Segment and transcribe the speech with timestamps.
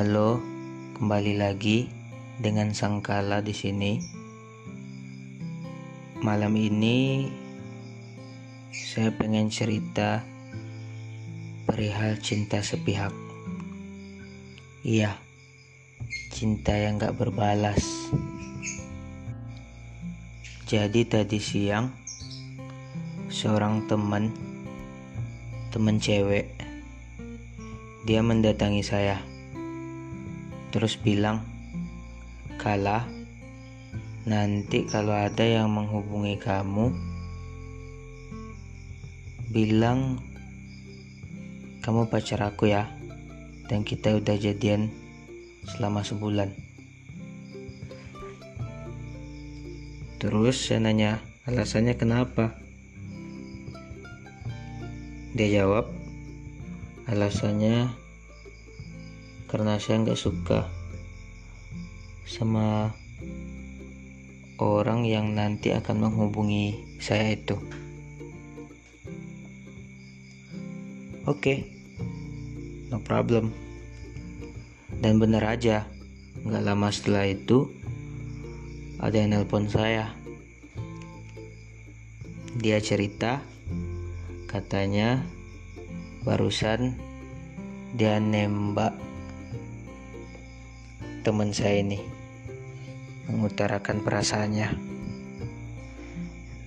[0.00, 0.40] Halo,
[0.96, 1.84] kembali lagi
[2.40, 4.00] dengan Sangkala di sini.
[6.24, 7.28] Malam ini
[8.72, 10.24] saya pengen cerita
[11.68, 13.12] perihal cinta sepihak.
[14.80, 15.20] Iya,
[16.32, 17.84] cinta yang gak berbalas.
[20.64, 21.92] Jadi tadi siang
[23.28, 24.32] seorang teman,
[25.68, 26.56] teman cewek,
[28.08, 29.28] dia mendatangi saya
[30.70, 31.42] terus bilang,
[32.58, 33.06] "Kala,
[34.26, 36.94] nanti kalau ada yang menghubungi kamu,
[39.50, 40.22] bilang
[41.82, 42.86] kamu pacar aku ya,
[43.66, 44.90] dan kita udah jadian
[45.66, 46.54] selama sebulan."
[50.20, 52.52] Terus saya nanya, alasannya kenapa?
[55.32, 55.88] Dia jawab,
[57.08, 57.99] alasannya
[59.50, 60.70] karena saya nggak suka
[62.22, 62.94] sama
[64.62, 67.58] orang yang nanti akan menghubungi saya itu.
[71.26, 71.58] Oke, okay,
[72.94, 73.50] no problem.
[75.02, 75.90] Dan benar aja,
[76.46, 77.74] nggak lama setelah itu
[79.02, 80.14] ada yang nelpon saya.
[82.54, 83.42] Dia cerita,
[84.46, 85.26] katanya
[86.22, 86.94] barusan
[87.98, 89.09] dia nembak
[91.20, 92.00] teman saya ini
[93.28, 94.68] mengutarakan perasaannya.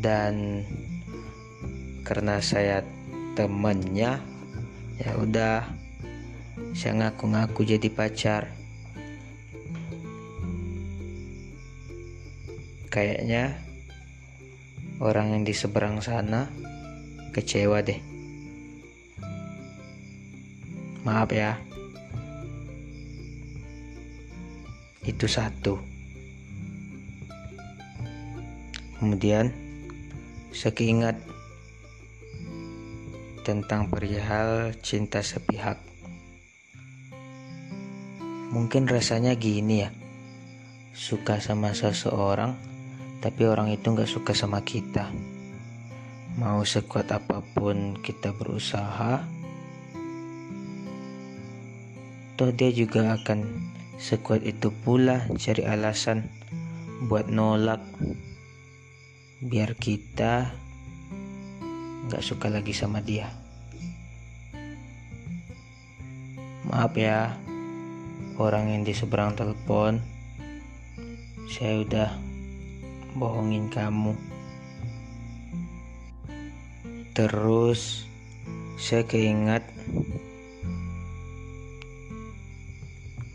[0.00, 0.64] Dan
[2.02, 2.82] karena saya
[3.38, 4.18] temannya
[5.00, 5.64] ya udah
[6.74, 8.50] saya ngaku-ngaku jadi pacar.
[12.90, 13.54] Kayaknya
[14.98, 16.50] orang yang di seberang sana
[17.30, 18.00] kecewa deh.
[21.06, 21.56] Maaf ya
[25.10, 25.82] itu satu.
[29.02, 29.50] Kemudian
[30.54, 31.18] saya keingat
[33.42, 35.82] tentang perihal cinta sepihak.
[38.54, 39.90] Mungkin rasanya gini ya
[40.90, 42.54] suka sama seseorang
[43.22, 45.10] tapi orang itu nggak suka sama kita.
[46.38, 49.40] Mau sekuat apa pun kita berusaha
[52.40, 53.44] toh dia juga akan
[54.00, 56.24] Sekuat itu pula cari alasan
[57.04, 57.84] buat nolak
[59.44, 60.48] biar kita
[62.08, 63.28] nggak suka lagi sama dia.
[66.64, 67.36] Maaf ya,
[68.40, 70.00] orang yang di seberang telepon,
[71.52, 72.10] saya udah
[73.20, 74.16] bohongin kamu.
[77.12, 78.08] Terus
[78.80, 79.60] saya keingat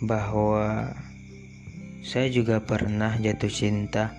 [0.04, 0.92] bahwa
[2.04, 4.16] saya juga pernah jatuh cinta.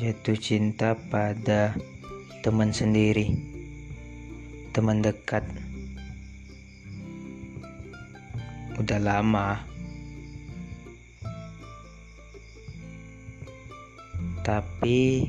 [0.00, 1.76] Jatuh cinta pada
[2.40, 3.36] teman sendiri,
[4.72, 5.44] teman dekat.
[8.80, 9.60] Udah lama,
[14.40, 15.28] tapi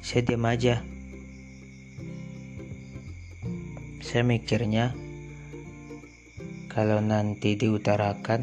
[0.00, 0.80] saya diam aja.
[4.00, 5.03] Saya mikirnya
[6.74, 8.42] kalau nanti diutarakan,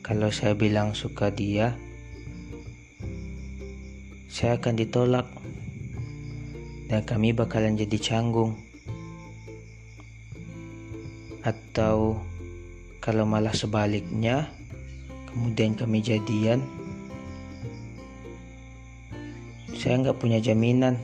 [0.00, 1.76] kalau saya bilang suka dia,
[4.32, 5.28] saya akan ditolak
[6.88, 8.56] dan kami bakalan jadi canggung.
[11.44, 12.24] Atau
[13.04, 14.48] kalau malah sebaliknya,
[15.28, 16.64] kemudian kami jadian,
[19.76, 20.96] saya nggak punya jaminan,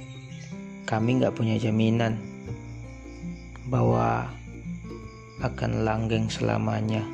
[0.89, 2.17] kami nggak punya jaminan
[3.69, 4.33] bahwa
[5.39, 7.07] akan langgeng selamanya.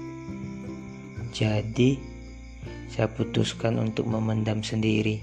[1.34, 1.98] Jadi,
[2.88, 5.20] saya putuskan untuk memendam sendiri.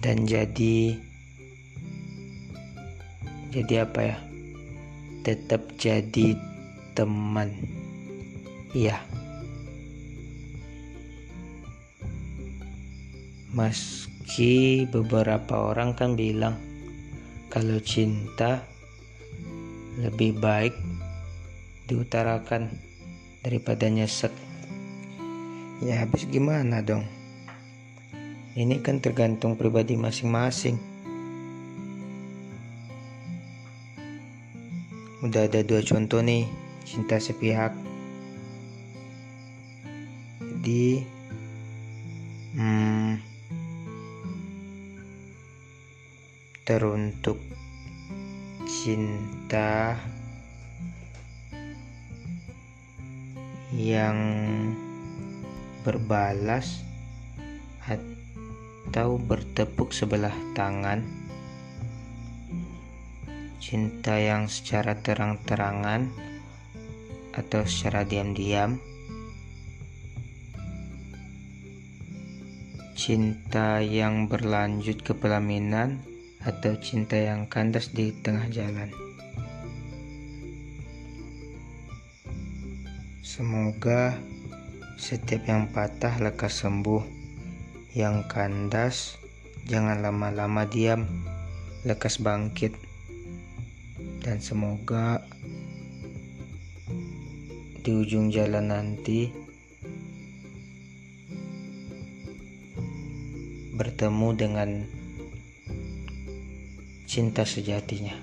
[0.00, 0.96] Dan jadi
[3.50, 4.16] jadi apa ya?
[5.26, 6.34] Tetap jadi
[6.94, 7.54] teman.
[8.74, 8.98] Iya.
[13.50, 16.69] Meski beberapa orang kan bilang
[17.50, 18.62] kalau cinta
[19.98, 20.70] lebih baik
[21.90, 22.70] diutarakan
[23.42, 24.30] daripada nyesek.
[25.82, 27.02] Ya habis gimana dong?
[28.54, 30.78] Ini kan tergantung pribadi masing-masing.
[35.26, 36.46] Udah ada dua contoh nih
[36.86, 37.74] cinta sepihak.
[40.38, 41.02] Jadi
[42.54, 42.89] hmm,
[46.70, 47.42] teruntuk
[48.62, 49.98] cinta
[53.74, 54.14] yang
[55.82, 56.86] berbalas
[57.82, 61.02] atau bertepuk sebelah tangan.
[63.58, 66.06] Cinta yang secara terang-terangan
[67.34, 68.78] atau secara diam-diam.
[72.94, 76.09] Cinta yang berlanjut ke pelaminan
[76.44, 78.88] atau cinta yang kandas di tengah jalan
[83.30, 84.18] semoga
[85.00, 87.00] setiap yang patah lekas sembuh,
[87.96, 89.16] yang kandas
[89.64, 91.08] jangan lama-lama diam,
[91.88, 92.76] lekas bangkit.
[94.20, 95.24] Dan semoga
[97.80, 99.32] di ujung jalan nanti
[103.72, 104.70] bertemu dengan
[107.10, 108.14] cinta sejatinya.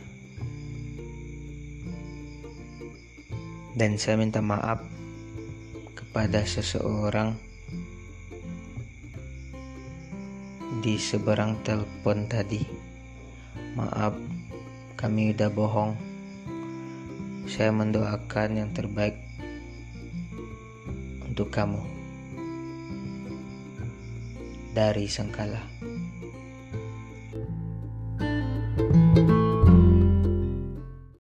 [3.76, 4.80] Dan saya minta maaf
[6.16, 7.36] pada seseorang
[10.80, 12.64] di seberang telepon tadi.
[13.76, 14.16] Maaf,
[14.96, 15.92] kami udah bohong.
[17.44, 19.20] Saya mendoakan yang terbaik
[21.28, 21.84] untuk kamu
[24.72, 25.77] dari Sengkala.